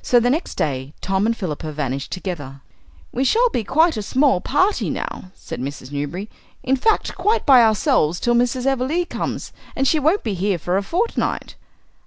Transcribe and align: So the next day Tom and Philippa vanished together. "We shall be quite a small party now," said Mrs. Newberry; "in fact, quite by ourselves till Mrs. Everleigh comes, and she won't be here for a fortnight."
So 0.00 0.18
the 0.20 0.30
next 0.30 0.54
day 0.54 0.94
Tom 1.02 1.26
and 1.26 1.36
Philippa 1.36 1.70
vanished 1.70 2.10
together. 2.10 2.62
"We 3.12 3.24
shall 3.24 3.50
be 3.50 3.62
quite 3.62 3.94
a 3.98 4.02
small 4.02 4.40
party 4.40 4.88
now," 4.88 5.32
said 5.34 5.60
Mrs. 5.60 5.92
Newberry; 5.92 6.30
"in 6.62 6.76
fact, 6.76 7.14
quite 7.14 7.44
by 7.44 7.60
ourselves 7.62 8.20
till 8.20 8.32
Mrs. 8.34 8.64
Everleigh 8.64 9.04
comes, 9.10 9.52
and 9.76 9.86
she 9.86 9.98
won't 9.98 10.24
be 10.24 10.32
here 10.32 10.56
for 10.56 10.78
a 10.78 10.82
fortnight." 10.82 11.56